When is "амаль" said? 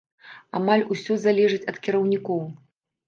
0.59-0.85